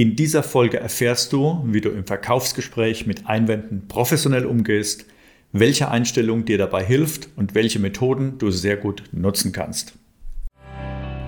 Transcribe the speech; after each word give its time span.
In 0.00 0.16
dieser 0.16 0.42
Folge 0.42 0.80
erfährst 0.80 1.30
du, 1.30 1.62
wie 1.66 1.82
du 1.82 1.90
im 1.90 2.06
Verkaufsgespräch 2.06 3.06
mit 3.06 3.26
Einwänden 3.26 3.86
professionell 3.86 4.46
umgehst, 4.46 5.04
welche 5.52 5.90
Einstellung 5.90 6.46
dir 6.46 6.56
dabei 6.56 6.82
hilft 6.82 7.28
und 7.36 7.54
welche 7.54 7.80
Methoden 7.80 8.38
du 8.38 8.50
sehr 8.50 8.78
gut 8.78 9.02
nutzen 9.12 9.52
kannst. 9.52 9.92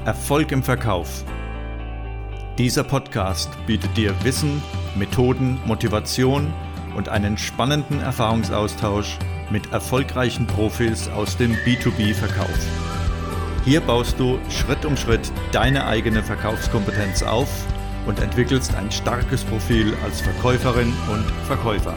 Erfolg 0.07 0.53
im 0.53 0.63
Verkauf. 0.63 1.23
Dieser 2.57 2.83
Podcast 2.83 3.51
bietet 3.67 3.95
dir 3.95 4.15
Wissen, 4.25 4.63
Methoden, 4.97 5.61
Motivation 5.67 6.51
und 6.97 7.11
einen 7.11 7.37
spannenden 7.37 8.01
Erfahrungsaustausch 8.01 9.19
mit 9.51 9.71
erfolgreichen 9.71 10.47
Profis 10.47 11.09
aus 11.09 11.37
dem 11.37 11.53
B2B-Verkauf. 11.57 12.67
Hier 13.67 13.83
baust 13.83 14.19
du 14.19 14.39
Schritt 14.49 14.87
um 14.87 14.97
Schritt 14.97 15.31
deine 15.53 15.87
eigene 15.87 16.23
Verkaufskompetenz 16.23 17.23
auf 17.23 17.67
und 18.07 18.21
entwickelst 18.21 18.75
ein 18.75 18.91
starkes 18.91 19.45
Profil 19.45 19.95
als 20.05 20.21
Verkäuferin 20.21 20.93
und 21.11 21.25
Verkäufer. 21.47 21.95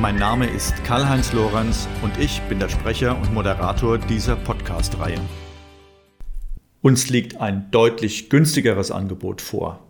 Mein 0.00 0.16
Name 0.16 0.46
ist 0.46 0.84
Karl-Heinz 0.84 1.32
Lorenz 1.32 1.88
und 2.02 2.18
ich 2.18 2.42
bin 2.42 2.58
der 2.58 2.68
Sprecher 2.68 3.16
und 3.16 3.32
Moderator 3.32 3.98
dieser 3.98 4.36
Podcast-Reihe. 4.36 5.20
Uns 6.82 7.08
liegt 7.08 7.40
ein 7.40 7.70
deutlich 7.70 8.28
günstigeres 8.28 8.90
Angebot 8.90 9.40
vor. 9.40 9.80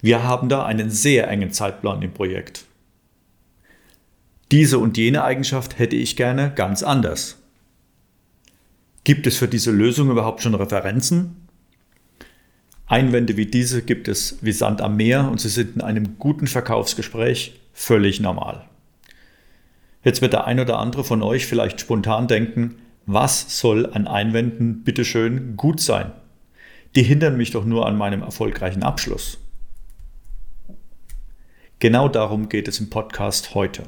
Wir 0.00 0.24
haben 0.24 0.48
da 0.48 0.64
einen 0.64 0.90
sehr 0.90 1.28
engen 1.28 1.52
Zeitplan 1.52 2.02
im 2.02 2.12
Projekt. 2.12 2.64
Diese 4.50 4.78
und 4.78 4.96
jene 4.96 5.22
Eigenschaft 5.22 5.78
hätte 5.78 5.96
ich 5.96 6.16
gerne 6.16 6.50
ganz 6.54 6.82
anders. 6.82 7.38
Gibt 9.04 9.26
es 9.26 9.36
für 9.36 9.48
diese 9.48 9.70
Lösung 9.70 10.10
überhaupt 10.10 10.42
schon 10.42 10.54
Referenzen? 10.54 11.41
Einwände 12.92 13.38
wie 13.38 13.46
diese 13.46 13.80
gibt 13.80 14.06
es 14.06 14.36
wie 14.42 14.52
Sand 14.52 14.82
am 14.82 14.98
Meer 14.98 15.26
und 15.30 15.40
sie 15.40 15.48
sind 15.48 15.76
in 15.76 15.80
einem 15.80 16.18
guten 16.18 16.46
Verkaufsgespräch 16.46 17.58
völlig 17.72 18.20
normal. 18.20 18.66
Jetzt 20.04 20.20
wird 20.20 20.34
der 20.34 20.44
ein 20.46 20.60
oder 20.60 20.78
andere 20.78 21.02
von 21.02 21.22
euch 21.22 21.46
vielleicht 21.46 21.80
spontan 21.80 22.28
denken, 22.28 22.74
was 23.06 23.58
soll 23.58 23.86
an 23.86 24.06
Einwänden 24.06 24.84
bitteschön 24.84 25.56
gut 25.56 25.80
sein? 25.80 26.12
Die 26.94 27.02
hindern 27.02 27.38
mich 27.38 27.50
doch 27.50 27.64
nur 27.64 27.86
an 27.86 27.96
meinem 27.96 28.20
erfolgreichen 28.20 28.82
Abschluss. 28.82 29.38
Genau 31.78 32.08
darum 32.08 32.50
geht 32.50 32.68
es 32.68 32.78
im 32.78 32.90
Podcast 32.90 33.54
heute. 33.54 33.84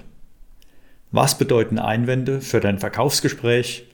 Was 1.11 1.37
bedeuten 1.37 1.79
Einwände 1.79 2.41
für 2.41 2.61
dein 2.61 2.79
Verkaufsgespräch 2.79 3.85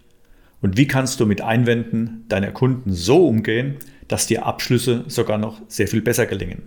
und 0.63 0.77
wie 0.77 0.87
kannst 0.87 1.21
du 1.21 1.27
mit 1.27 1.41
Einwänden 1.41 2.25
deiner 2.29 2.51
Kunden 2.51 2.93
so 2.93 3.27
umgehen, 3.27 3.77
dass 4.09 4.27
dir 4.27 4.45
Abschlüsse 4.45 5.05
sogar 5.07 5.39
noch 5.39 5.61
sehr 5.69 5.87
viel 5.87 6.03
besser 6.03 6.27
gelingen. 6.27 6.63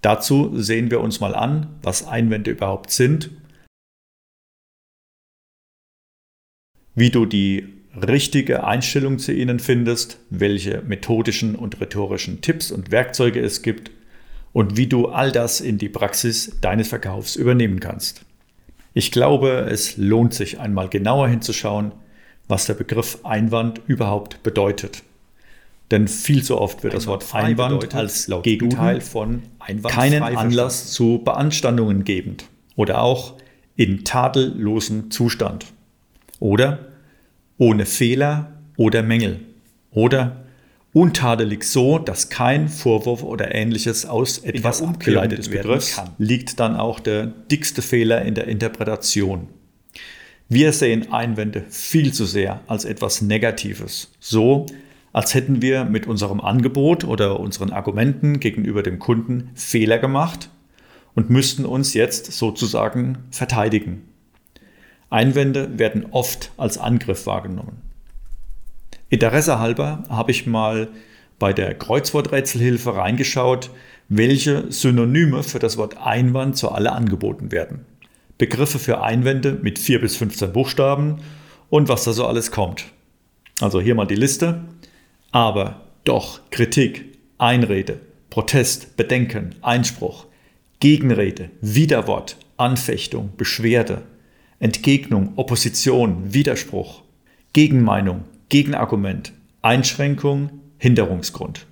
Dazu 0.00 0.52
sehen 0.54 0.90
wir 0.90 1.00
uns 1.00 1.20
mal 1.20 1.34
an, 1.34 1.78
was 1.82 2.06
Einwände 2.06 2.50
überhaupt 2.50 2.90
sind, 2.90 3.30
wie 6.94 7.10
du 7.10 7.26
die 7.26 7.74
richtige 7.94 8.64
Einstellung 8.64 9.18
zu 9.18 9.32
ihnen 9.32 9.58
findest, 9.58 10.18
welche 10.30 10.82
methodischen 10.82 11.56
und 11.56 11.80
rhetorischen 11.80 12.40
Tipps 12.40 12.70
und 12.70 12.90
Werkzeuge 12.90 13.40
es 13.40 13.62
gibt 13.62 13.90
und 14.52 14.76
wie 14.76 14.86
du 14.86 15.08
all 15.08 15.32
das 15.32 15.60
in 15.60 15.76
die 15.76 15.88
Praxis 15.88 16.58
deines 16.60 16.88
Verkaufs 16.88 17.36
übernehmen 17.36 17.80
kannst. 17.80 18.24
Ich 18.94 19.12
glaube, 19.12 19.66
es 19.70 19.98
lohnt 19.98 20.32
sich 20.32 20.58
einmal 20.58 20.88
genauer 20.88 21.28
hinzuschauen, 21.28 21.92
was 22.48 22.66
der 22.66 22.74
Begriff 22.74 23.18
Einwand 23.24 23.80
überhaupt 23.86 24.42
bedeutet. 24.42 25.02
Denn 25.90 26.08
viel 26.08 26.42
zu 26.42 26.60
oft 26.60 26.82
wird 26.82 26.94
das 26.94 27.06
Wort 27.06 27.32
Einwand 27.32 27.94
als 27.94 28.30
Gegenteil 28.42 29.00
von 29.00 29.42
keinen 29.84 30.22
Anlass 30.22 30.90
zu 30.90 31.22
Beanstandungen 31.24 32.04
gebend 32.04 32.46
oder 32.74 33.02
auch 33.02 33.34
in 33.76 34.04
tadellosem 34.04 35.10
Zustand 35.10 35.66
oder 36.40 36.86
ohne 37.58 37.86
Fehler 37.86 38.52
oder 38.76 39.02
Mängel 39.02 39.40
oder 39.92 40.44
untadelig 40.92 41.64
so, 41.64 41.98
dass 41.98 42.30
kein 42.30 42.68
Vorwurf 42.68 43.22
oder 43.22 43.54
ähnliches 43.54 44.06
aus 44.06 44.38
etwas 44.38 44.82
abgeleitet 44.82 45.50
werden 45.50 45.78
kann. 45.94 46.10
Liegt 46.18 46.58
dann 46.58 46.74
auch 46.74 47.00
der 47.00 47.26
dickste 47.26 47.82
Fehler 47.82 48.22
in 48.22 48.34
der 48.34 48.48
Interpretation. 48.48 49.48
Wir 50.48 50.72
sehen 50.72 51.12
Einwände 51.12 51.64
viel 51.70 52.12
zu 52.12 52.24
sehr 52.24 52.60
als 52.68 52.84
etwas 52.84 53.20
Negatives, 53.20 54.12
so 54.20 54.66
als 55.12 55.34
hätten 55.34 55.60
wir 55.60 55.84
mit 55.84 56.06
unserem 56.06 56.40
Angebot 56.40 57.02
oder 57.02 57.40
unseren 57.40 57.70
Argumenten 57.70 58.38
gegenüber 58.38 58.84
dem 58.84 59.00
Kunden 59.00 59.50
Fehler 59.54 59.98
gemacht 59.98 60.50
und 61.16 61.30
müssten 61.30 61.64
uns 61.64 61.94
jetzt 61.94 62.30
sozusagen 62.30 63.18
verteidigen. 63.32 64.02
Einwände 65.10 65.80
werden 65.80 66.06
oft 66.12 66.52
als 66.56 66.78
Angriff 66.78 67.26
wahrgenommen. 67.26 67.82
Interesse 69.08 69.58
halber 69.58 70.04
habe 70.08 70.30
ich 70.30 70.46
mal 70.46 70.88
bei 71.40 71.52
der 71.52 71.74
Kreuzworträtselhilfe 71.74 72.94
reingeschaut, 72.94 73.70
welche 74.08 74.70
Synonyme 74.70 75.42
für 75.42 75.58
das 75.58 75.76
Wort 75.76 75.96
Einwand 75.96 76.56
zu 76.56 76.70
alle 76.70 76.92
angeboten 76.92 77.50
werden. 77.50 77.84
Begriffe 78.38 78.78
für 78.78 79.02
Einwände 79.02 79.58
mit 79.62 79.78
4 79.78 80.00
bis 80.00 80.16
15 80.16 80.52
Buchstaben 80.52 81.18
und 81.70 81.88
was 81.88 82.04
da 82.04 82.12
so 82.12 82.26
alles 82.26 82.50
kommt. 82.50 82.84
Also 83.60 83.80
hier 83.80 83.94
mal 83.94 84.06
die 84.06 84.14
Liste 84.14 84.64
aber 85.36 85.82
doch 86.04 86.40
Kritik, 86.48 87.18
Einrede, 87.36 88.00
Protest, 88.30 88.96
Bedenken, 88.96 89.54
Einspruch, 89.60 90.24
Gegenrede, 90.80 91.50
Widerwort, 91.60 92.38
Anfechtung, 92.56 93.32
Beschwerde, 93.36 94.04
Entgegnung, 94.60 95.34
Opposition, 95.36 96.32
Widerspruch, 96.32 97.02
Gegenmeinung, 97.52 98.24
Gegenargument, 98.48 99.34
Einschränkung, 99.60 100.48
Hinderungsgrund. 100.78 101.66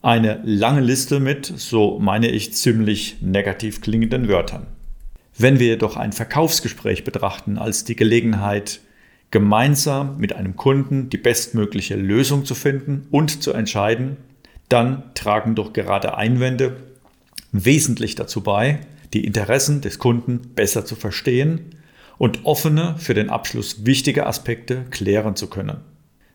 Eine 0.00 0.40
lange 0.44 0.80
Liste 0.80 1.20
mit, 1.20 1.44
so 1.44 1.98
meine 1.98 2.30
ich, 2.30 2.54
ziemlich 2.54 3.18
negativ 3.20 3.82
klingenden 3.82 4.28
Wörtern. 4.28 4.66
Wenn 5.38 5.58
wir 5.58 5.68
jedoch 5.68 5.96
ein 5.96 6.12
Verkaufsgespräch 6.12 7.04
betrachten 7.04 7.58
als 7.58 7.84
die 7.84 7.96
Gelegenheit, 7.96 8.80
gemeinsam 9.30 10.18
mit 10.18 10.34
einem 10.34 10.56
Kunden 10.56 11.08
die 11.08 11.16
bestmögliche 11.16 11.96
Lösung 11.96 12.44
zu 12.44 12.54
finden 12.54 13.06
und 13.10 13.42
zu 13.42 13.52
entscheiden, 13.52 14.18
dann 14.68 15.02
tragen 15.14 15.54
doch 15.54 15.72
gerade 15.72 16.16
Einwände 16.16 16.76
wesentlich 17.50 18.14
dazu 18.14 18.42
bei, 18.42 18.80
die 19.12 19.24
Interessen 19.24 19.80
des 19.80 19.98
Kunden 19.98 20.40
besser 20.54 20.84
zu 20.84 20.96
verstehen 20.96 21.76
und 22.18 22.44
offene, 22.44 22.94
für 22.98 23.14
den 23.14 23.30
Abschluss 23.30 23.84
wichtige 23.84 24.26
Aspekte 24.26 24.84
klären 24.90 25.34
zu 25.34 25.48
können. 25.48 25.78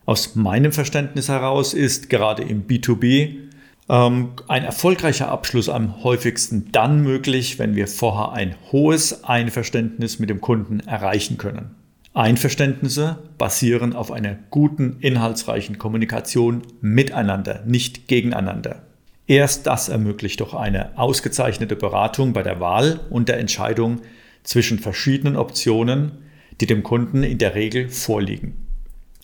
Aus 0.06 0.36
meinem 0.36 0.72
Verständnis 0.72 1.28
heraus 1.28 1.74
ist 1.74 2.10
gerade 2.10 2.42
im 2.42 2.66
B2B 2.66 3.47
ähm, 3.88 4.30
ein 4.48 4.64
erfolgreicher 4.64 5.28
Abschluss 5.28 5.68
am 5.68 6.02
häufigsten 6.04 6.70
dann 6.72 7.02
möglich, 7.02 7.58
wenn 7.58 7.74
wir 7.74 7.88
vorher 7.88 8.32
ein 8.32 8.54
hohes 8.70 9.24
Einverständnis 9.24 10.18
mit 10.18 10.30
dem 10.30 10.40
Kunden 10.40 10.80
erreichen 10.80 11.38
können. 11.38 11.74
Einverständnisse 12.14 13.18
basieren 13.38 13.94
auf 13.94 14.10
einer 14.10 14.36
guten, 14.50 14.96
inhaltsreichen 15.00 15.78
Kommunikation 15.78 16.62
miteinander, 16.80 17.62
nicht 17.66 18.08
gegeneinander. 18.08 18.82
Erst 19.26 19.66
das 19.66 19.88
ermöglicht 19.88 20.40
doch 20.40 20.54
eine 20.54 20.98
ausgezeichnete 20.98 21.76
Beratung 21.76 22.32
bei 22.32 22.42
der 22.42 22.60
Wahl 22.60 23.00
und 23.10 23.28
der 23.28 23.38
Entscheidung 23.38 24.00
zwischen 24.42 24.78
verschiedenen 24.78 25.36
Optionen, 25.36 26.12
die 26.60 26.66
dem 26.66 26.82
Kunden 26.82 27.22
in 27.22 27.38
der 27.38 27.54
Regel 27.54 27.88
vorliegen. 27.90 28.66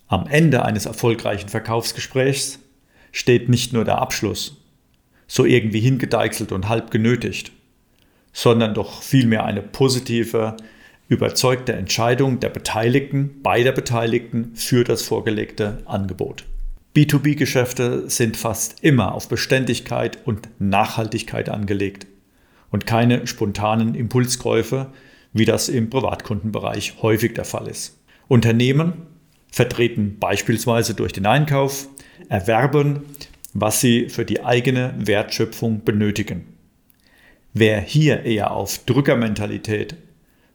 Am 0.07 0.27
Ende 0.27 0.65
eines 0.65 0.87
erfolgreichen 0.87 1.49
Verkaufsgesprächs 1.49 2.61
steht 3.15 3.49
nicht 3.49 3.73
nur 3.73 3.85
der 3.85 3.99
Abschluss, 3.99 4.61
so 5.29 5.45
irgendwie 5.45 5.79
hingedeichselt 5.79 6.51
und 6.51 6.69
halb 6.69 6.91
genötigt, 6.91 7.53
sondern 8.33 8.75
doch 8.75 9.03
vielmehr 9.03 9.45
eine 9.45 9.63
positive, 9.63 10.57
überzeugte 11.07 11.75
Entscheidung 11.75 12.41
der 12.41 12.49
Beteiligten, 12.49 13.41
beider 13.41 13.71
Beteiligten 13.71 14.57
für 14.57 14.83
das 14.83 15.03
vorgelegte 15.03 15.79
Angebot. 15.85 16.45
B2B-Geschäfte 16.97 18.11
sind 18.11 18.37
fast 18.37 18.83
immer 18.83 19.15
auf 19.15 19.29
Beständigkeit 19.29 20.19
und 20.25 20.49
Nachhaltigkeit 20.59 21.49
angelegt 21.49 22.09
und 22.73 22.85
keine 22.85 23.29
spontanen 23.29 23.95
Impulskäufe, 23.95 24.89
wie 25.33 25.45
das 25.45 25.69
im 25.69 25.89
Privatkundenbereich 25.89 26.95
häufig 27.01 27.35
der 27.35 27.45
Fall 27.45 27.69
ist. 27.69 27.97
Unternehmen 28.27 28.95
vertreten 29.53 30.17
beispielsweise 30.19 30.95
durch 30.95 31.13
den 31.13 31.27
Einkauf, 31.27 31.87
erwerben, 32.29 33.03
was 33.53 33.81
sie 33.81 34.09
für 34.09 34.25
die 34.25 34.45
eigene 34.45 34.95
Wertschöpfung 34.99 35.85
benötigen. 35.85 36.47
Wer 37.53 37.81
hier 37.81 38.25
eher 38.25 38.51
auf 38.51 38.85
Drückermentalität 38.85 39.95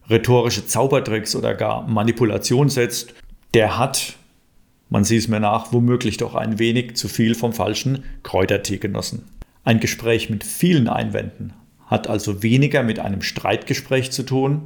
rhetorische 0.10 0.66
Zaubertricks 0.66 1.36
oder 1.36 1.54
gar 1.54 1.88
Manipulation 1.88 2.70
setzt, 2.70 3.14
der 3.54 3.78
hat, 3.78 4.16
man 4.90 5.04
sieht 5.04 5.20
es 5.20 5.28
mir 5.28 5.40
nach, 5.40 5.72
womöglich 5.72 6.18
doch 6.18 6.36
ein 6.36 6.60
wenig 6.60 6.96
zu 6.96 7.08
viel 7.08 7.36
vom 7.36 7.54
falschen 7.54 8.04
Kräutertee 8.24 8.78
genossen. 8.78 9.24
Ein 9.64 9.80
Gespräch 9.80 10.30
mit 10.30 10.44
vielen 10.44 10.88
Einwänden 10.88 11.54
hat 11.86 12.08
also 12.08 12.44
weniger 12.44 12.84
mit 12.84 13.00
einem 13.00 13.22
Streitgespräch 13.22 14.12
zu 14.12 14.24
tun, 14.24 14.62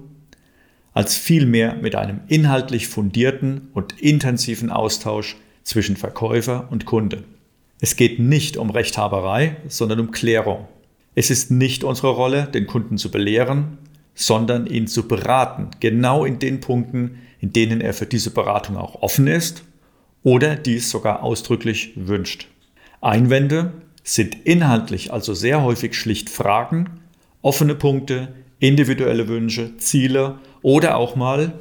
als 0.94 1.18
vielmehr 1.18 1.76
mit 1.76 1.96
einem 1.96 2.22
inhaltlich 2.28 2.88
fundierten 2.88 3.70
und 3.74 4.00
intensiven 4.00 4.70
Austausch 4.70 5.36
zwischen 5.64 5.98
Verkäufer 5.98 6.68
und 6.72 6.86
Kunde. 6.86 7.24
Es 7.80 7.96
geht 7.96 8.20
nicht 8.20 8.58
um 8.58 8.70
Rechthaberei, 8.70 9.58
sondern 9.68 10.00
um 10.00 10.12
Klärung. 10.12 10.68
Es 11.16 11.30
ist 11.30 11.52
nicht 11.52 11.84
unsere 11.84 12.10
Rolle, 12.12 12.48
den 12.48 12.66
Kunden 12.68 12.98
zu 12.98 13.12
belehren, 13.12 13.78
sondern 14.16 14.68
ihn 14.68 14.88
zu 14.88 15.08
beraten, 15.08 15.70
genau 15.80 16.26
in 16.26 16.40
den 16.40 16.60
Punkten, 16.60 17.20
in 17.40 17.52
denen 17.54 17.82
er 17.82 17.94
für 17.94 18.06
diese 18.06 18.32
Beratung 18.32 18.78
auch 18.78 19.02
offen 19.02 19.28
ist 19.28 19.64
oder 20.24 20.56
dies 20.56 20.90
sogar 20.90 21.24
ausdrücklich 21.24 21.94
wünscht. 21.96 22.48
Einwände 23.02 23.74
sind 24.04 24.36
inhaltlich 24.46 25.12
also 25.12 25.34
sehr 25.34 25.62
häufig 25.62 25.96
schlicht 25.96 26.30
Fragen, 26.30 27.02
offene 27.42 27.76
Punkte, 27.76 28.30
individuelle 28.60 29.28
Wünsche, 29.28 29.76
Ziele 29.78 30.40
oder 30.62 30.96
auch 30.96 31.16
mal, 31.16 31.54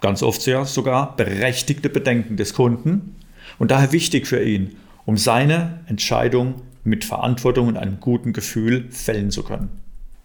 ganz 0.00 0.22
oft 0.22 0.42
sehr 0.42 0.64
sogar, 0.64 1.16
berechtigte 1.16 1.88
Bedenken 1.88 2.36
des 2.36 2.54
Kunden 2.54 3.16
und 3.58 3.70
daher 3.70 3.92
wichtig 3.92 4.26
für 4.26 4.42
ihn, 4.42 4.76
um 5.04 5.16
seine 5.16 5.80
Entscheidung 5.86 6.56
mit 6.84 7.04
Verantwortung 7.04 7.68
und 7.68 7.76
einem 7.76 8.00
guten 8.00 8.32
Gefühl 8.32 8.90
fällen 8.90 9.30
zu 9.30 9.42
können. 9.42 9.70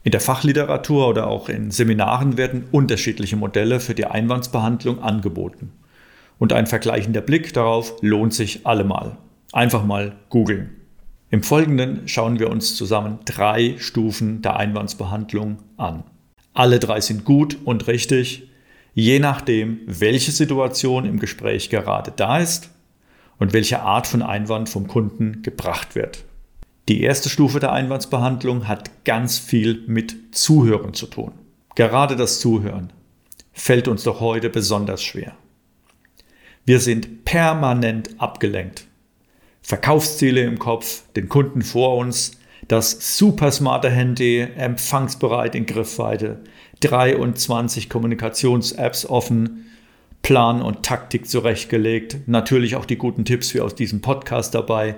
In 0.03 0.11
der 0.11 0.21
Fachliteratur 0.21 1.07
oder 1.07 1.27
auch 1.27 1.47
in 1.47 1.69
Seminaren 1.69 2.37
werden 2.37 2.65
unterschiedliche 2.71 3.35
Modelle 3.35 3.79
für 3.79 3.93
die 3.93 4.05
Einwandsbehandlung 4.05 5.01
angeboten. 5.01 5.71
Und 6.39 6.53
ein 6.53 6.65
vergleichender 6.65 7.21
Blick 7.21 7.53
darauf 7.53 7.93
lohnt 8.01 8.33
sich 8.33 8.65
allemal. 8.65 9.17
Einfach 9.51 9.85
mal 9.85 10.13
googeln. 10.29 10.71
Im 11.29 11.43
Folgenden 11.43 12.07
schauen 12.07 12.39
wir 12.39 12.49
uns 12.49 12.75
zusammen 12.75 13.19
drei 13.25 13.75
Stufen 13.77 14.41
der 14.41 14.57
Einwandsbehandlung 14.57 15.59
an. 15.77 16.03
Alle 16.53 16.79
drei 16.79 16.99
sind 16.99 17.23
gut 17.23 17.57
und 17.63 17.87
richtig, 17.87 18.50
je 18.93 19.19
nachdem, 19.19 19.79
welche 19.85 20.31
Situation 20.31 21.05
im 21.05 21.19
Gespräch 21.19 21.69
gerade 21.69 22.11
da 22.15 22.39
ist 22.39 22.69
und 23.39 23.53
welche 23.53 23.81
Art 23.81 24.07
von 24.07 24.21
Einwand 24.21 24.69
vom 24.69 24.87
Kunden 24.87 25.41
gebracht 25.41 25.95
wird. 25.95 26.23
Die 26.89 27.03
erste 27.03 27.29
Stufe 27.29 27.59
der 27.59 27.71
Einwandsbehandlung 27.71 28.67
hat 28.67 29.05
ganz 29.05 29.39
viel 29.39 29.83
mit 29.87 30.35
Zuhören 30.35 30.93
zu 30.93 31.07
tun. 31.07 31.31
Gerade 31.75 32.15
das 32.15 32.39
Zuhören 32.39 32.91
fällt 33.53 33.87
uns 33.87 34.03
doch 34.03 34.19
heute 34.19 34.49
besonders 34.49 35.03
schwer. 35.03 35.35
Wir 36.65 36.79
sind 36.79 37.25
permanent 37.25 38.19
abgelenkt. 38.19 38.87
Verkaufsziele 39.61 40.41
im 40.41 40.59
Kopf, 40.59 41.03
den 41.15 41.29
Kunden 41.29 41.61
vor 41.61 41.97
uns, 41.97 42.31
das 42.67 43.17
super 43.17 43.51
smarte 43.51 43.89
Handy, 43.89 44.39
empfangsbereit 44.39 45.55
in 45.55 45.65
Griffweite, 45.65 46.43
23 46.81 47.89
Kommunikations-Apps 47.89 49.05
offen, 49.05 49.67
Plan 50.21 50.61
und 50.61 50.83
Taktik 50.83 51.27
zurechtgelegt, 51.27 52.27
natürlich 52.27 52.75
auch 52.75 52.85
die 52.85 52.97
guten 52.97 53.25
Tipps 53.25 53.53
wie 53.53 53.61
aus 53.61 53.73
diesem 53.73 54.01
Podcast 54.01 54.53
dabei, 54.53 54.95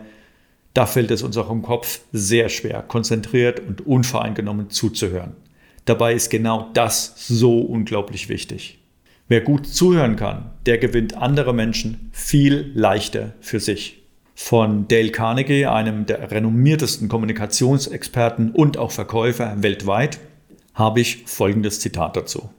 da 0.74 0.86
fällt 0.88 1.12
es 1.12 1.22
unserem 1.22 1.62
Kopf 1.62 2.02
sehr 2.12 2.50
schwer, 2.50 2.82
konzentriert 2.82 3.60
und 3.60 3.86
unvoreingenommen 3.86 4.70
zuzuhören. 4.70 5.36
Dabei 5.86 6.14
ist 6.14 6.30
genau 6.30 6.70
das 6.74 7.14
so 7.28 7.60
unglaublich 7.60 8.28
wichtig. 8.28 8.80
Wer 9.28 9.42
gut 9.42 9.68
zuhören 9.68 10.16
kann, 10.16 10.52
der 10.66 10.78
gewinnt 10.78 11.16
andere 11.16 11.54
Menschen 11.54 12.10
viel 12.12 12.72
leichter 12.74 13.34
für 13.40 13.60
sich. 13.60 14.04
Von 14.36 14.88
Dale 14.88 15.12
Carnegie, 15.12 15.68
einem 15.68 16.06
der 16.06 16.32
renommiertesten 16.32 17.08
Kommunikationsexperten 17.08 18.52
und 18.52 18.78
auch 18.78 18.92
Verkäufer 18.92 19.62
weltweit, 19.62 20.20
habe 20.74 21.02
ich 21.02 21.24
folgendes 21.26 21.80
Zitat 21.80 22.16
dazu. 22.16 22.50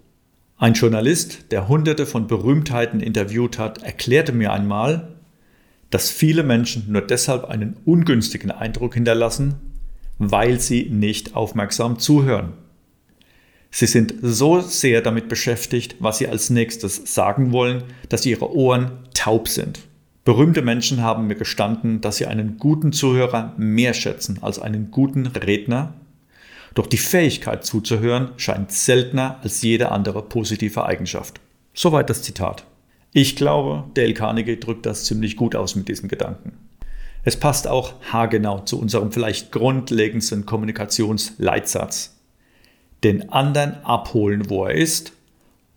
Ein 0.57 0.75
Journalist, 0.75 1.51
der 1.51 1.69
hunderte 1.69 2.07
von 2.07 2.27
Berühmtheiten 2.27 3.01
interviewt 3.01 3.59
hat, 3.59 3.83
erklärte 3.83 4.33
mir 4.33 4.53
einmal, 4.53 5.15
dass 5.91 6.11
viele 6.11 6.43
Menschen 6.43 6.85
nur 6.89 7.03
deshalb 7.03 7.45
einen 7.45 7.77
ungünstigen 7.85 8.51
Eindruck 8.51 8.95
hinterlassen, 8.95 9.57
weil 10.19 10.61
sie 10.61 10.89
nicht 10.91 11.35
aufmerksam 11.35 11.99
zuhören. 11.99 12.53
Sie 13.71 13.87
sind 13.87 14.15
so 14.23 14.61
sehr 14.61 15.03
damit 15.03 15.29
beschäftigt, 15.29 15.97
was 15.99 16.19
sie 16.19 16.29
als 16.29 16.49
nächstes 16.49 17.13
sagen 17.13 17.51
wollen, 17.51 17.83
dass 18.09 18.25
ihre 18.25 18.55
Ohren 18.55 18.93
taub 19.15 19.49
sind. 19.49 19.81
Berühmte 20.25 20.63
Menschen 20.63 21.03
haben 21.03 21.27
mir 21.27 21.35
gestanden, 21.35 22.01
dass 22.01 22.17
sie 22.17 22.27
einen 22.27 22.57
guten 22.57 22.93
Zuhörer 22.93 23.53
mehr 23.57 23.93
schätzen 23.93 24.39
als 24.43 24.59
einen 24.59 24.91
guten 24.91 25.27
Redner. 25.27 25.95
Doch 26.75 26.87
die 26.87 26.99
Fähigkeit 26.99 27.65
zuzuhören 27.65 28.33
scheint 28.37 28.73
seltener 28.73 29.39
als 29.43 29.63
jede 29.63 29.93
andere 29.93 30.23
positive 30.23 30.85
Eigenschaft. 30.85 31.41
Soweit 31.73 32.11
das 32.11 32.23
Zitat. 32.23 32.65
Ich 33.13 33.37
glaube, 33.37 33.85
Dale 33.95 34.15
Carnegie 34.15 34.59
drückt 34.59 34.87
das 34.87 35.05
ziemlich 35.05 35.37
gut 35.37 35.55
aus 35.55 35.77
mit 35.77 35.89
diesen 35.89 36.09
Gedanken. 36.09 36.53
Es 37.23 37.39
passt 37.39 37.69
auch 37.69 37.95
haargenau 38.13 38.61
zu 38.61 38.79
unserem 38.79 39.13
vielleicht 39.13 39.53
grundlegendsten 39.53 40.47
Kommunikationsleitsatz. 40.47 42.17
Den 43.03 43.31
anderen 43.31 43.83
abholen, 43.85 44.51
wo 44.51 44.65
er 44.65 44.75
ist, 44.75 45.13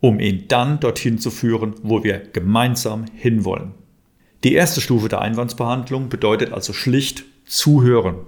um 0.00 0.20
ihn 0.20 0.46
dann 0.48 0.80
dorthin 0.80 1.18
zu 1.18 1.30
führen, 1.30 1.74
wo 1.82 2.04
wir 2.04 2.18
gemeinsam 2.32 3.06
hinwollen. 3.14 3.72
Die 4.44 4.54
erste 4.54 4.80
Stufe 4.80 5.08
der 5.08 5.20
Einwandsbehandlung 5.20 6.08
bedeutet 6.08 6.52
also 6.52 6.72
schlicht 6.72 7.24
zuhören. 7.46 8.18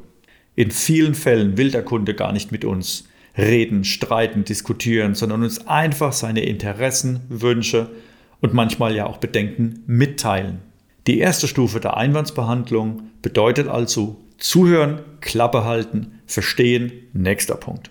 In 0.57 0.71
vielen 0.71 1.15
Fällen 1.15 1.57
will 1.57 1.71
der 1.71 1.85
Kunde 1.85 2.15
gar 2.15 2.33
nicht 2.33 2.53
mit 2.53 2.65
uns 2.65 3.05
reden, 3.39 3.85
streiten, 3.85 4.45
diskutieren, 4.45 5.15
sondern 5.15 5.43
uns 5.43 5.67
einfach 5.67 6.13
seine 6.13 6.45
Interessen, 6.45 7.21
Wünsche 7.29 7.91
und 8.41 8.55
manchmal 8.55 8.95
ja 8.95 9.07
auch 9.07 9.19
Bedenken 9.19 9.83
mitteilen. 9.87 10.61
Die 11.07 11.19
erste 11.19 11.49
Stufe 11.49 11.81
der 11.81 11.97
Einwandsbehandlung 11.97 13.05
bedeutet 13.23 13.69
also 13.69 14.21
zuhören, 14.39 15.01
Klappe 15.21 15.65
halten, 15.65 16.21
verstehen, 16.27 16.93
nächster 17.13 17.55
Punkt. 17.55 17.91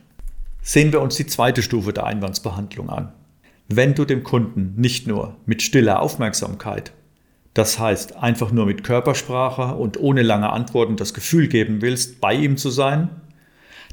Sehen 0.61 0.91
wir 0.91 1.01
uns 1.01 1.15
die 1.15 1.27
zweite 1.27 1.63
Stufe 1.63 1.93
der 1.93 2.05
Einwandsbehandlung 2.05 2.89
an. 2.89 3.13
Wenn 3.67 3.95
du 3.95 4.05
dem 4.05 4.23
Kunden 4.23 4.73
nicht 4.77 5.07
nur 5.07 5.37
mit 5.45 5.61
stiller 5.61 6.01
Aufmerksamkeit, 6.01 6.91
das 7.59 7.77
heißt 7.77 8.15
einfach 8.15 8.53
nur 8.53 8.65
mit 8.65 8.85
Körpersprache 8.85 9.75
und 9.75 9.99
ohne 9.99 10.21
lange 10.21 10.49
Antworten 10.49 10.95
das 10.95 11.13
Gefühl 11.13 11.49
geben 11.49 11.81
willst, 11.81 12.21
bei 12.21 12.33
ihm 12.33 12.55
zu 12.55 12.69
sein, 12.69 13.09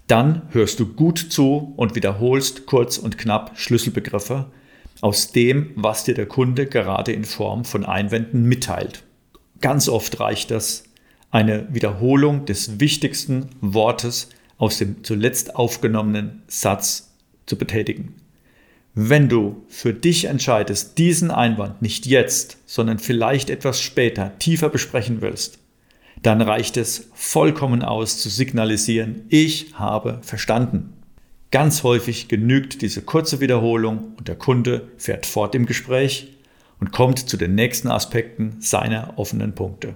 dann 0.07 0.43
hörst 0.53 0.79
du 0.79 0.87
gut 0.87 1.19
zu 1.19 1.75
und 1.77 1.97
wiederholst 1.97 2.67
kurz 2.67 2.97
und 2.97 3.19
knapp 3.19 3.59
Schlüsselbegriffe, 3.59 4.47
aus 5.01 5.33
dem, 5.33 5.73
was 5.75 6.05
dir 6.05 6.15
der 6.15 6.27
Kunde 6.27 6.67
gerade 6.67 7.11
in 7.11 7.25
Form 7.25 7.65
von 7.65 7.85
Einwänden 7.85 8.45
mitteilt. 8.45 9.03
Ganz 9.61 9.89
oft 9.89 10.21
reicht 10.21 10.53
das, 10.53 10.85
eine 11.33 11.67
Wiederholung 11.75 12.45
des 12.45 12.79
wichtigsten 12.79 13.49
Wortes 13.61 14.29
aus 14.59 14.79
dem 14.79 15.03
zuletzt 15.03 15.57
aufgenommenen 15.57 16.45
Satz 16.47 17.17
zu 17.47 17.59
betätigen. 17.59 18.15
Wenn 18.99 19.29
du 19.29 19.63
für 19.69 19.93
dich 19.93 20.25
entscheidest, 20.25 20.97
diesen 20.97 21.31
Einwand 21.31 21.83
nicht 21.83 22.07
jetzt, 22.07 22.57
sondern 22.65 22.99
vielleicht 22.99 23.51
etwas 23.51 23.79
später 23.79 24.33
tiefer 24.39 24.71
besprechen 24.71 25.21
willst, 25.21 25.59
dann 26.23 26.41
reicht 26.41 26.79
es 26.79 27.11
vollkommen 27.13 27.83
aus 27.83 28.19
zu 28.19 28.31
signalisieren, 28.31 29.27
ich 29.29 29.75
habe 29.75 30.21
verstanden. 30.23 30.95
Ganz 31.51 31.83
häufig 31.83 32.29
genügt 32.29 32.81
diese 32.81 33.03
kurze 33.03 33.41
Wiederholung 33.41 34.15
und 34.17 34.29
der 34.29 34.37
Kunde 34.37 34.89
fährt 34.97 35.27
fort 35.27 35.55
im 35.55 35.67
Gespräch 35.67 36.29
und 36.81 36.91
kommt 36.91 37.19
zu 37.19 37.37
den 37.37 37.55
nächsten 37.55 37.89
Aspekten 37.89 38.57
seiner 38.61 39.19
offenen 39.19 39.55
Punkte. 39.55 39.95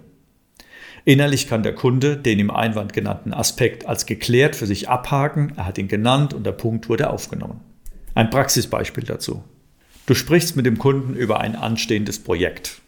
Innerlich 1.07 1.49
kann 1.49 1.63
der 1.63 1.75
Kunde 1.75 2.19
den 2.19 2.39
im 2.39 2.51
Einwand 2.51 2.93
genannten 2.93 3.33
Aspekt 3.33 3.87
als 3.87 4.05
geklärt 4.05 4.57
für 4.57 4.67
sich 4.67 4.91
abhaken, 4.91 5.55
er 5.57 5.65
hat 5.65 5.79
ihn 5.79 5.89
genannt 5.89 6.35
und 6.35 6.45
der 6.45 6.53
Punkt 6.53 6.91
wurde 6.91 7.09
aufgenommen. 7.09 7.63
Ein 8.15 8.31
Praxisbeispiel 8.31 9.05
dazu. 9.05 9.45
Du 10.07 10.15
sprichst 10.15 10.57
mit 10.57 10.67
dem 10.67 10.79
Kunden 10.79 11.15
über 11.15 11.41
ein 11.41 11.55
anstehendes 11.55 12.19
Projekt. 12.19 12.81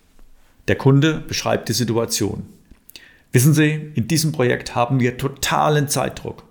Der 0.69 0.77
Kunde 0.77 1.23
beschreibt 1.27 1.69
die 1.69 1.73
Situation. 1.73 2.47
Wissen 3.33 3.55
Sie, 3.55 3.93
in 3.95 4.09
diesem 4.09 4.33
Projekt 4.33 4.75
haben 4.75 5.01
wir 5.01 5.17
totalen 5.17 5.89
Zeitdruck. 5.89 6.45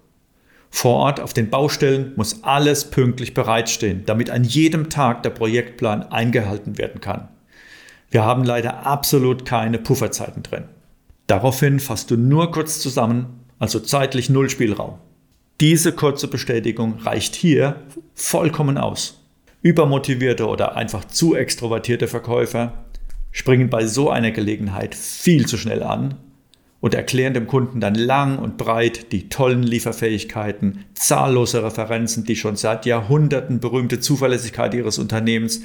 Vor 0.69 0.95
Ort 0.95 1.19
auf 1.19 1.33
den 1.33 1.49
Baustellen 1.49 2.13
muss 2.15 2.43
alles 2.43 2.89
pünktlich 2.89 3.33
bereitstehen, 3.33 4.03
damit 4.05 4.29
an 4.29 4.45
jedem 4.45 4.89
Tag 4.89 5.21
der 5.23 5.29
Projektplan 5.31 6.03
eingehalten 6.03 6.77
werden 6.77 7.01
kann. 7.01 7.27
Wir 8.09 8.23
haben 8.23 8.43
leider 8.43 8.85
absolut 8.85 9.45
keine 9.45 9.79
Pufferzeiten 9.79 10.43
drin. 10.43 10.63
Daraufhin 11.27 11.79
fasst 11.79 12.09
du 12.09 12.17
nur 12.17 12.51
kurz 12.51 12.79
zusammen, 12.79 13.41
also 13.59 13.79
zeitlich 13.79 14.29
null 14.29 14.49
Spielraum. 14.49 14.97
Diese 15.62 15.91
kurze 15.91 16.27
Bestätigung 16.27 16.98
reicht 17.03 17.36
hier 17.36 17.84
vollkommen 18.15 18.80
aus. 18.80 19.20
Übermotivierte 19.62 20.48
oder 20.48 20.75
einfach 20.75 21.06
zu 21.06 21.36
extrovertierte 21.36 22.08
Verkäufer 22.08 22.86
springen 23.32 23.70
bei 23.70 23.86
so 23.86 24.10
einer 24.10 24.32
Gelegenheit 24.32 24.96
viel 24.96 25.46
zu 25.46 25.60
schnell 25.60 25.84
an 25.84 26.15
und 26.80 26.96
erklären 26.96 27.36
dem 27.36 27.46
Kunden 27.46 27.80
dann 27.80 27.94
lang 27.94 28.39
und 28.39 28.58
breit 28.58 29.12
die 29.12 29.30
tollen 29.30 29.62
Lieferfähigkeiten, 29.62 30.84
zahllose 30.96 31.63
Referenzen, 31.63 32.24
die 32.24 32.36
schon 32.36 32.56
seit 32.56 32.88
Jahrhunderten 32.88 33.60
berühmte 33.60 34.00
Zuverlässigkeit 34.00 34.74
ihres 34.74 34.98
Unternehmens. 34.98 35.62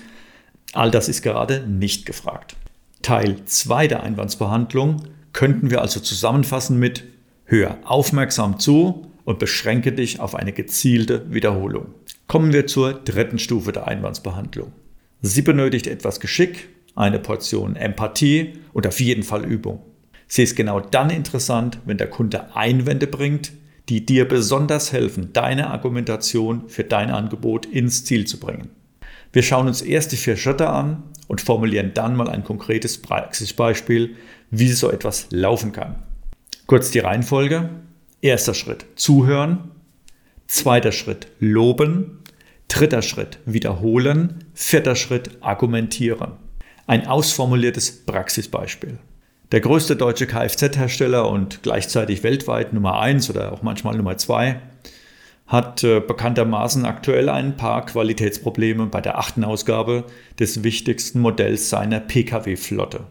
All 0.74 0.90
das 0.90 1.08
ist 1.08 1.22
gerade 1.22 1.66
nicht 1.66 2.04
gefragt. 2.04 2.54
Teil 3.00 3.36
2 3.46 3.88
der 3.88 4.02
Einwandsbehandlung 4.02 5.04
könnten 5.32 5.70
wir 5.70 5.80
also 5.80 6.00
zusammenfassen 6.00 6.78
mit 6.78 7.04
Hör 7.46 7.78
aufmerksam 7.84 8.60
zu 8.60 9.10
und 9.26 9.38
beschränke 9.38 9.92
dich 9.92 10.20
auf 10.20 10.34
eine 10.34 10.52
gezielte 10.52 11.26
Wiederholung. 11.30 11.88
Kommen 12.28 12.54
wir 12.54 12.66
zur 12.66 12.94
dritten 12.94 13.38
Stufe 13.38 13.72
der 13.72 13.86
Einwandsbehandlung. 13.86 14.72
Sie 15.20 15.42
benötigt 15.42 15.88
etwas 15.88 16.20
Geschick, 16.20 16.68
eine 16.94 17.18
Portion 17.18 17.76
Empathie 17.76 18.54
und 18.72 18.86
auf 18.86 19.00
jeden 19.00 19.24
Fall 19.24 19.44
Übung. 19.44 19.82
Sie 20.28 20.42
ist 20.42 20.56
genau 20.56 20.80
dann 20.80 21.10
interessant, 21.10 21.80
wenn 21.84 21.98
der 21.98 22.08
Kunde 22.08 22.56
Einwände 22.56 23.06
bringt, 23.06 23.52
die 23.88 24.06
dir 24.06 24.26
besonders 24.26 24.92
helfen, 24.92 25.32
deine 25.32 25.70
Argumentation 25.70 26.68
für 26.68 26.84
dein 26.84 27.10
Angebot 27.10 27.66
ins 27.66 28.04
Ziel 28.04 28.26
zu 28.26 28.38
bringen. 28.38 28.70
Wir 29.32 29.42
schauen 29.42 29.66
uns 29.66 29.82
erst 29.82 30.12
die 30.12 30.16
vier 30.16 30.36
Schritte 30.36 30.68
an 30.68 31.02
und 31.26 31.40
formulieren 31.40 31.92
dann 31.94 32.16
mal 32.16 32.28
ein 32.28 32.44
konkretes 32.44 33.02
Praxisbeispiel, 33.02 34.16
wie 34.50 34.68
so 34.68 34.90
etwas 34.90 35.26
laufen 35.30 35.72
kann. 35.72 35.96
Kurz 36.66 36.92
die 36.92 37.00
Reihenfolge. 37.00 37.70
Erster 38.26 38.54
Schritt 38.54 38.86
zuhören. 38.96 39.70
Zweiter 40.48 40.90
Schritt 40.90 41.28
loben. 41.38 42.24
Dritter 42.66 43.00
Schritt 43.00 43.38
wiederholen. 43.46 44.46
Vierter 44.52 44.96
Schritt 44.96 45.38
argumentieren. 45.42 46.32
Ein 46.88 47.06
ausformuliertes 47.06 48.04
Praxisbeispiel. 48.04 48.98
Der 49.52 49.60
größte 49.60 49.94
deutsche 49.94 50.26
Kfz-Hersteller 50.26 51.30
und 51.30 51.62
gleichzeitig 51.62 52.24
weltweit 52.24 52.72
Nummer 52.72 52.98
1 52.98 53.30
oder 53.30 53.52
auch 53.52 53.62
manchmal 53.62 53.96
Nummer 53.96 54.18
2 54.18 54.60
hat 55.46 55.84
äh, 55.84 56.00
bekanntermaßen 56.00 56.84
aktuell 56.84 57.28
ein 57.28 57.56
paar 57.56 57.86
Qualitätsprobleme 57.86 58.86
bei 58.86 59.00
der 59.00 59.18
achten 59.18 59.44
Ausgabe 59.44 60.02
des 60.40 60.64
wichtigsten 60.64 61.20
Modells 61.20 61.70
seiner 61.70 62.00
Pkw-Flotte. 62.00 63.06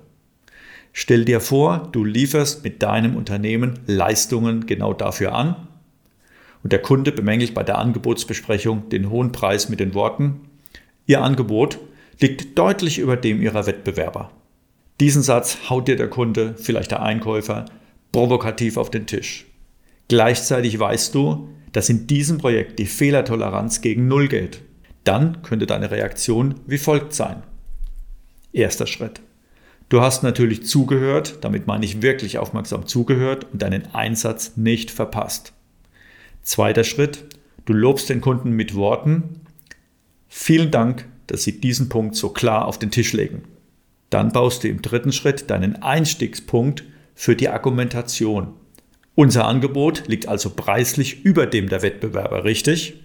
Stell 0.98 1.26
dir 1.26 1.42
vor, 1.42 1.90
du 1.92 2.06
lieferst 2.06 2.64
mit 2.64 2.82
deinem 2.82 3.18
Unternehmen 3.18 3.80
Leistungen 3.86 4.66
genau 4.66 4.94
dafür 4.94 5.36
an 5.36 5.68
und 6.64 6.72
der 6.72 6.82
Kunde 6.82 7.12
bemängelt 7.12 7.54
bei 7.54 7.64
der 7.64 7.80
Angebotsbesprechung 7.80 8.88
den 8.88 9.10
hohen 9.10 9.34
Preis 9.34 9.68
mit 9.68 9.82
den 9.82 9.94
Worten, 9.94 10.40
Ihr 11.06 11.22
Angebot 11.22 11.80
liegt 12.22 12.58
deutlich 12.58 12.98
über 12.98 13.18
dem 13.18 13.42
Ihrer 13.42 13.68
Wettbewerber. 13.68 14.32
Diesen 15.02 15.22
Satz 15.22 15.70
haut 15.70 15.90
dir 15.90 15.98
der 15.98 16.10
Kunde, 16.10 16.56
vielleicht 16.58 16.92
der 16.92 17.04
Einkäufer, 17.04 17.66
provokativ 18.14 18.78
auf 18.78 18.90
den 18.90 19.06
Tisch. 19.06 19.48
Gleichzeitig 20.08 20.80
weißt 20.80 21.14
du, 21.14 21.50
dass 21.74 21.90
in 21.90 22.08
diesem 22.08 22.38
Projekt 22.38 22.80
die 22.80 22.86
Fehlertoleranz 22.86 23.82
gegen 23.82 24.08
Null 24.08 24.30
geht. 24.30 24.62
Dann 25.04 25.42
könnte 25.42 25.66
deine 25.66 25.92
Reaktion 25.92 26.56
wie 26.66 26.78
folgt 26.78 27.14
sein. 27.14 27.44
Erster 28.54 28.88
Schritt. 28.88 29.20
Du 29.90 30.02
hast 30.02 30.24
natürlich 30.24 30.66
zugehört, 30.66 31.38
damit 31.42 31.68
meine 31.68 31.86
ich 31.86 32.02
wirklich 32.02 32.38
aufmerksam 32.38 32.88
zugehört 32.88 33.48
und 33.52 33.62
deinen 33.62 33.94
Einsatz 33.94 34.58
nicht 34.58 34.90
verpasst. 34.90 35.54
Zweiter 36.42 36.84
Schritt. 36.84 37.26
Du 37.66 37.74
lobst 37.74 38.10
den 38.10 38.22
Kunden 38.22 38.52
mit 38.52 38.76
Worten. 38.76 39.42
Vielen 40.28 40.72
Dank, 40.72 41.08
dass 41.28 41.44
Sie 41.44 41.60
diesen 41.60 41.90
Punkt 41.90 42.16
so 42.16 42.30
klar 42.30 42.66
auf 42.66 42.80
den 42.80 42.92
Tisch 42.92 43.14
legen. 43.14 43.44
Dann 44.10 44.32
baust 44.32 44.64
du 44.64 44.70
im 44.70 44.82
dritten 44.82 45.12
Schritt 45.12 45.50
deinen 45.50 45.82
Einstiegspunkt 45.82 46.84
für 47.16 47.36
die 47.36 47.50
Argumentation. 47.50 48.54
Unser 49.16 49.48
Angebot 49.48 50.08
liegt 50.08 50.28
also 50.28 50.52
preislich 50.52 51.24
über 51.24 51.46
dem 51.46 51.70
der 51.70 51.82
Wettbewerber, 51.82 52.44
richtig? 52.44 53.02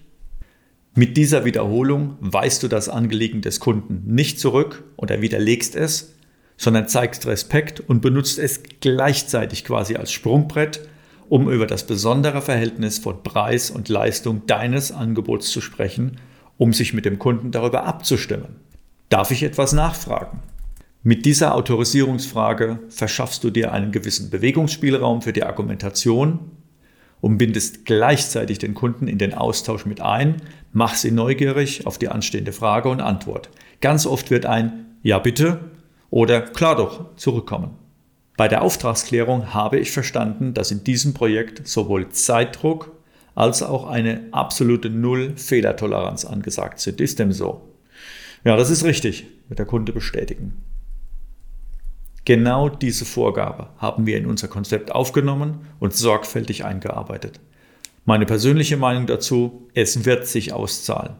Mit 0.94 1.16
dieser 1.16 1.44
Wiederholung 1.44 2.16
weist 2.20 2.62
du 2.62 2.68
das 2.68 2.88
Anliegen 2.88 3.42
des 3.42 3.60
Kunden 3.60 4.02
nicht 4.12 4.40
zurück 4.40 4.82
oder 4.96 5.22
widerlegst 5.22 5.76
es, 5.76 6.14
sondern 6.60 6.88
zeigst 6.88 7.26
Respekt 7.26 7.80
und 7.80 8.02
benutzt 8.02 8.38
es 8.38 8.60
gleichzeitig 8.80 9.64
quasi 9.64 9.96
als 9.96 10.12
Sprungbrett, 10.12 10.86
um 11.30 11.50
über 11.50 11.66
das 11.66 11.86
besondere 11.86 12.42
Verhältnis 12.42 12.98
von 12.98 13.22
Preis 13.22 13.70
und 13.70 13.88
Leistung 13.88 14.42
deines 14.46 14.92
Angebots 14.92 15.50
zu 15.52 15.62
sprechen, 15.62 16.18
um 16.58 16.74
sich 16.74 16.92
mit 16.92 17.06
dem 17.06 17.18
Kunden 17.18 17.50
darüber 17.50 17.84
abzustimmen. 17.84 18.56
Darf 19.08 19.30
ich 19.30 19.42
etwas 19.42 19.72
nachfragen? 19.72 20.40
Mit 21.02 21.24
dieser 21.24 21.54
Autorisierungsfrage 21.54 22.78
verschaffst 22.90 23.42
du 23.42 23.48
dir 23.48 23.72
einen 23.72 23.90
gewissen 23.90 24.28
Bewegungsspielraum 24.28 25.22
für 25.22 25.32
die 25.32 25.44
Argumentation 25.44 26.40
und 27.22 27.38
bindest 27.38 27.86
gleichzeitig 27.86 28.58
den 28.58 28.74
Kunden 28.74 29.08
in 29.08 29.16
den 29.16 29.32
Austausch 29.32 29.86
mit 29.86 30.02
ein, 30.02 30.42
mach 30.74 30.92
sie 30.94 31.10
neugierig 31.10 31.86
auf 31.86 31.96
die 31.96 32.08
anstehende 32.08 32.52
Frage 32.52 32.90
und 32.90 33.00
Antwort. 33.00 33.48
Ganz 33.80 34.04
oft 34.04 34.30
wird 34.30 34.44
ein 34.44 34.98
Ja 35.02 35.18
bitte 35.20 35.60
oder 36.10 36.42
Klar 36.42 36.76
doch 36.76 37.16
zurückkommen. 37.16 37.76
Bei 38.36 38.48
der 38.48 38.62
Auftragsklärung 38.62 39.52
habe 39.52 39.78
ich 39.78 39.90
verstanden, 39.90 40.54
dass 40.54 40.70
in 40.70 40.82
diesem 40.82 41.14
Projekt 41.14 41.68
sowohl 41.68 42.08
Zeitdruck 42.08 42.92
als 43.34 43.62
auch 43.62 43.86
eine 43.86 44.22
absolute 44.32 44.90
Null-Fehlertoleranz 44.90 46.24
angesagt 46.24 46.80
sind. 46.80 47.00
Ist 47.00 47.18
dem 47.18 47.32
so? 47.32 47.62
Ja, 48.44 48.56
das 48.56 48.70
ist 48.70 48.84
richtig, 48.84 49.26
wird 49.48 49.58
der 49.58 49.66
Kunde 49.66 49.92
bestätigen. 49.92 50.62
Genau 52.24 52.68
diese 52.68 53.04
Vorgabe 53.04 53.68
haben 53.78 54.06
wir 54.06 54.16
in 54.16 54.26
unser 54.26 54.48
Konzept 54.48 54.92
aufgenommen 54.92 55.66
und 55.78 55.94
sorgfältig 55.94 56.64
eingearbeitet. 56.64 57.40
Meine 58.04 58.26
persönliche 58.26 58.76
Meinung 58.76 59.06
dazu, 59.06 59.68
es 59.74 60.04
wird 60.04 60.26
sich 60.26 60.52
auszahlen. 60.52 61.16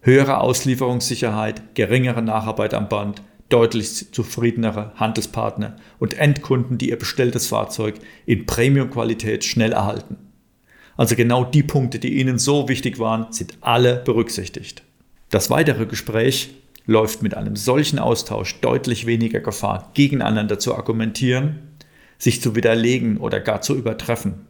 Höhere 0.00 0.40
Auslieferungssicherheit, 0.40 1.74
geringere 1.74 2.22
Nacharbeit 2.22 2.74
am 2.74 2.88
Band, 2.88 3.22
deutlich 3.48 4.12
zufriedenere 4.12 4.92
Handelspartner 4.96 5.76
und 5.98 6.14
Endkunden, 6.14 6.78
die 6.78 6.90
ihr 6.90 6.98
bestelltes 6.98 7.46
Fahrzeug 7.46 7.94
in 8.26 8.46
Premium-Qualität 8.46 9.44
schnell 9.44 9.72
erhalten. 9.72 10.16
Also 10.96 11.14
genau 11.14 11.44
die 11.44 11.62
Punkte, 11.62 11.98
die 11.98 12.18
Ihnen 12.18 12.38
so 12.38 12.68
wichtig 12.68 12.98
waren, 12.98 13.32
sind 13.32 13.54
alle 13.60 13.96
berücksichtigt. 13.96 14.82
Das 15.30 15.48
weitere 15.48 15.86
Gespräch 15.86 16.50
läuft 16.86 17.22
mit 17.22 17.34
einem 17.34 17.54
solchen 17.54 17.98
Austausch 17.98 18.60
deutlich 18.60 19.06
weniger 19.06 19.40
Gefahr, 19.40 19.90
gegeneinander 19.94 20.58
zu 20.58 20.74
argumentieren, 20.74 21.60
sich 22.18 22.42
zu 22.42 22.56
widerlegen 22.56 23.18
oder 23.18 23.40
gar 23.40 23.60
zu 23.60 23.76
übertreffen. 23.76 24.46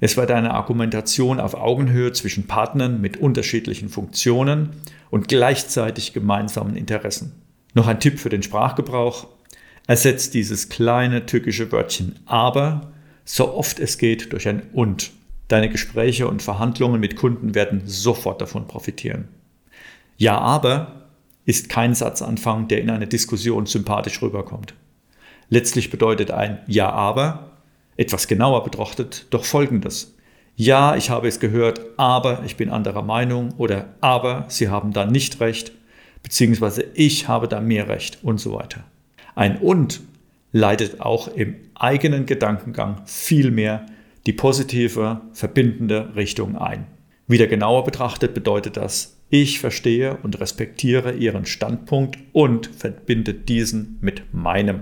Es 0.00 0.16
wird 0.16 0.32
eine 0.32 0.52
Argumentation 0.52 1.38
auf 1.38 1.54
Augenhöhe 1.54 2.12
zwischen 2.12 2.48
Partnern 2.48 3.00
mit 3.00 3.18
unterschiedlichen 3.18 3.88
Funktionen 3.88 4.70
und 5.10 5.28
gleichzeitig 5.28 6.12
gemeinsamen 6.12 6.74
Interessen. 6.74 7.41
Noch 7.74 7.86
ein 7.86 8.00
Tipp 8.00 8.18
für 8.18 8.28
den 8.28 8.42
Sprachgebrauch. 8.42 9.26
Ersetzt 9.86 10.34
dieses 10.34 10.68
kleine 10.68 11.26
tückische 11.26 11.72
Wörtchen 11.72 12.20
aber 12.26 12.92
so 13.24 13.54
oft 13.54 13.78
es 13.78 13.98
geht 13.98 14.32
durch 14.32 14.48
ein 14.48 14.62
und. 14.72 15.12
Deine 15.48 15.68
Gespräche 15.68 16.26
und 16.28 16.42
Verhandlungen 16.42 17.00
mit 17.00 17.16
Kunden 17.16 17.54
werden 17.54 17.82
sofort 17.84 18.40
davon 18.40 18.66
profitieren. 18.66 19.28
Ja, 20.16 20.38
aber 20.38 21.08
ist 21.44 21.68
kein 21.68 21.94
Satzanfang, 21.94 22.68
der 22.68 22.80
in 22.80 22.90
einer 22.90 23.06
Diskussion 23.06 23.66
sympathisch 23.66 24.22
rüberkommt. 24.22 24.74
Letztlich 25.50 25.90
bedeutet 25.90 26.30
ein 26.30 26.60
Ja, 26.66 26.90
aber 26.90 27.50
etwas 27.96 28.28
genauer 28.28 28.64
betrachtet 28.64 29.26
doch 29.30 29.44
Folgendes. 29.44 30.16
Ja, 30.56 30.96
ich 30.96 31.10
habe 31.10 31.28
es 31.28 31.40
gehört, 31.40 31.80
aber 31.96 32.42
ich 32.44 32.56
bin 32.56 32.70
anderer 32.70 33.02
Meinung 33.02 33.52
oder 33.58 33.94
aber 34.00 34.46
Sie 34.48 34.68
haben 34.68 34.92
da 34.92 35.06
nicht 35.06 35.40
recht, 35.40 35.72
beziehungsweise 36.22 36.84
ich 36.94 37.28
habe 37.28 37.48
da 37.48 37.60
mehr 37.60 37.88
recht 37.88 38.18
und 38.22 38.38
so 38.38 38.52
weiter. 38.54 38.84
Ein 39.34 39.58
und 39.58 40.00
leitet 40.52 41.00
auch 41.00 41.28
im 41.28 41.56
eigenen 41.74 42.26
Gedankengang 42.26 43.02
viel 43.06 43.50
mehr 43.50 43.86
die 44.26 44.32
positive, 44.32 45.20
verbindende 45.32 46.14
Richtung 46.14 46.56
ein. 46.56 46.86
Wieder 47.26 47.46
genauer 47.46 47.84
betrachtet 47.84 48.34
bedeutet 48.34 48.76
das 48.76 49.16
ich 49.34 49.60
verstehe 49.60 50.18
und 50.22 50.40
respektiere 50.40 51.14
Ihren 51.14 51.46
Standpunkt 51.46 52.18
und 52.32 52.66
verbinde 52.66 53.32
diesen 53.32 53.96
mit 54.02 54.22
meinem. 54.34 54.80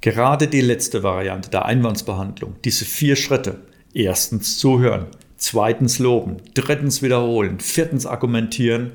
Gerade 0.00 0.46
die 0.46 0.60
letzte 0.60 1.02
Variante 1.02 1.50
der 1.50 1.64
Einwandsbehandlung, 1.64 2.54
diese 2.64 2.84
vier 2.84 3.16
Schritte, 3.16 3.62
erstens 3.92 4.58
zuhören, 4.58 5.06
zweitens 5.36 5.98
loben, 5.98 6.36
drittens 6.54 7.02
wiederholen, 7.02 7.58
viertens 7.58 8.06
argumentieren, 8.06 8.92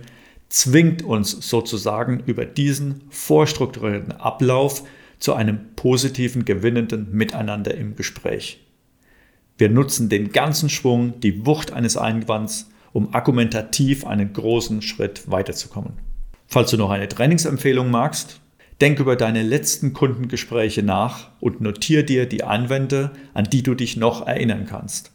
zwingt 0.49 1.03
uns 1.03 1.31
sozusagen 1.31 2.23
über 2.25 2.45
diesen 2.45 3.03
vorstrukturierten 3.09 4.13
Ablauf 4.13 4.83
zu 5.19 5.33
einem 5.33 5.75
positiven, 5.75 6.45
gewinnenden 6.45 7.11
Miteinander 7.11 7.75
im 7.75 7.95
Gespräch. 7.95 8.65
Wir 9.57 9.69
nutzen 9.69 10.09
den 10.09 10.31
ganzen 10.31 10.69
Schwung, 10.69 11.19
die 11.19 11.45
Wucht 11.45 11.71
eines 11.71 11.97
Einwands 11.97 12.69
um 12.91 13.13
argumentativ 13.13 14.05
einen 14.05 14.31
großen 14.31 14.81
Schritt 14.81 15.29
weiterzukommen. 15.29 15.93
Falls 16.47 16.71
du 16.71 16.77
noch 16.77 16.91
eine 16.91 17.09
Trainingsempfehlung 17.09 17.89
magst, 17.91 18.39
Denk 18.81 18.99
über 18.99 19.15
deine 19.15 19.41
letzten 19.41 19.93
Kundengespräche 19.93 20.83
nach 20.83 21.29
und 21.39 21.61
notiere 21.61 22.03
dir 22.03 22.25
die 22.25 22.43
Einwände, 22.43 23.11
an 23.33 23.45
die 23.45 23.63
du 23.63 23.73
dich 23.73 23.95
noch 23.95 24.27
erinnern 24.27 24.65
kannst. 24.69 25.11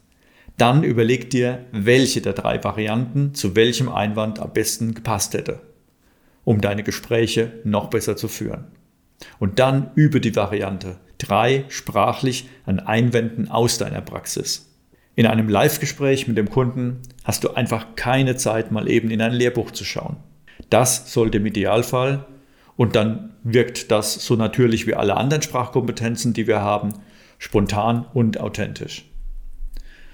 Dann 0.61 0.85
überleg 0.85 1.31
dir, 1.31 1.65
welche 1.73 2.21
der 2.21 2.35
drei 2.35 2.63
Varianten 2.63 3.33
zu 3.33 3.57
welchem 3.57 3.89
Einwand 3.89 4.41
am 4.41 4.53
besten 4.53 4.93
gepasst 4.93 5.33
hätte, 5.33 5.63
um 6.45 6.61
deine 6.61 6.83
Gespräche 6.83 7.61
noch 7.65 7.89
besser 7.89 8.15
zu 8.15 8.29
führen. 8.29 8.67
Und 9.39 9.59
dann 9.59 9.91
übe 9.95 10.21
die 10.21 10.37
Variante 10.37 10.99
3 11.17 11.65
sprachlich 11.69 12.51
an 12.67 12.79
Einwänden 12.79 13.51
aus 13.51 13.79
deiner 13.79 14.03
Praxis. 14.03 14.71
In 15.17 15.27
einem 15.27 15.49
Live-Gespräch 15.49 16.29
mit 16.29 16.37
dem 16.37 16.51
Kunden 16.51 17.01
hast 17.25 17.43
du 17.43 17.55
einfach 17.55 17.95
keine 17.97 18.37
Zeit, 18.37 18.71
mal 18.71 18.87
eben 18.87 19.11
in 19.11 19.23
ein 19.23 19.33
Lehrbuch 19.33 19.71
zu 19.71 19.87
schauen. 19.87 20.19
Das 20.69 21.11
sollte 21.11 21.39
im 21.39 21.47
Idealfall 21.47 22.27
und 22.77 22.97
dann 22.97 23.33
wirkt 23.45 23.91
das 23.91 24.13
so 24.13 24.37
natürlich 24.37 24.87
wie 24.87 24.95
alle 24.95 25.17
anderen 25.17 25.41
Sprachkompetenzen, 25.41 26.35
die 26.35 26.47
wir 26.47 26.61
haben, 26.61 26.93
spontan 27.39 28.05
und 28.13 28.39
authentisch. 28.39 29.10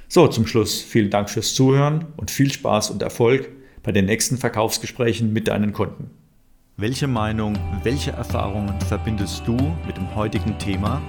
So, 0.08 0.28
zum 0.28 0.46
Schluss 0.46 0.80
vielen 0.80 1.10
Dank 1.10 1.28
fürs 1.28 1.54
Zuhören 1.54 2.06
und 2.16 2.30
viel 2.30 2.52
Spaß 2.52 2.90
und 2.90 3.02
Erfolg 3.02 3.50
bei 3.82 3.90
den 3.92 4.06
nächsten 4.06 4.38
Verkaufsgesprächen 4.38 5.30
mit 5.32 5.48
deinen 5.48 5.72
Kunden. 5.72 6.10
Welche 6.76 7.08
Meinung, 7.08 7.58
welche 7.82 8.12
Erfahrungen 8.12 8.80
verbindest 8.82 9.42
du 9.46 9.56
mit 9.86 9.96
dem 9.96 10.14
heutigen 10.14 10.56
Thema? 10.58 11.02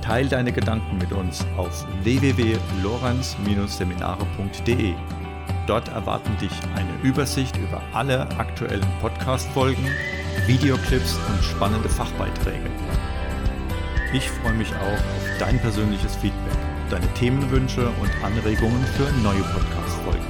Teil 0.00 0.28
deine 0.28 0.52
Gedanken 0.52 0.96
mit 0.98 1.10
uns 1.12 1.44
auf 1.56 1.84
www.lorenz-seminare.de. 2.04 4.94
Dort 5.66 5.88
erwarten 5.88 6.36
dich 6.40 6.52
eine 6.76 6.94
Übersicht 7.02 7.56
über 7.56 7.82
alle 7.92 8.20
aktuellen 8.38 8.86
Podcast-Folgen 9.00 9.84
Videoclips 10.46 11.18
und 11.28 11.42
spannende 11.42 11.88
Fachbeiträge. 11.88 12.70
Ich 14.12 14.30
freue 14.30 14.54
mich 14.54 14.72
auch 14.76 14.92
auf 14.92 15.38
dein 15.40 15.58
persönliches 15.58 16.14
Feedback, 16.16 16.45
deine 16.90 17.06
Themenwünsche 17.14 17.88
und 17.88 18.10
Anregungen 18.22 18.84
für 18.96 19.10
neue 19.22 19.42
Podcast-Folgen. 19.42 20.26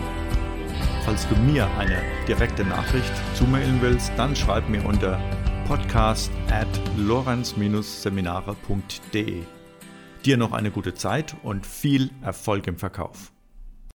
Falls 1.04 1.26
du 1.28 1.36
mir 1.36 1.68
eine 1.78 2.02
direkte 2.26 2.64
Nachricht 2.64 3.12
zumailen 3.34 3.80
willst, 3.80 4.10
dann 4.16 4.34
schreib 4.34 4.68
mir 4.68 4.84
unter 4.84 5.20
podcast 5.68 6.32
at 6.50 6.66
lorenz-seminare.de. 6.96 9.42
Dir 10.24 10.36
noch 10.36 10.52
eine 10.52 10.70
gute 10.70 10.94
Zeit 10.94 11.36
und 11.42 11.66
viel 11.66 12.10
Erfolg 12.22 12.66
im 12.66 12.76
Verkauf. 12.76 13.32